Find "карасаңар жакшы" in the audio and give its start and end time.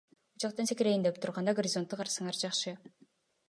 2.03-2.77